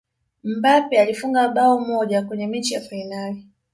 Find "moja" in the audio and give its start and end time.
1.79-2.21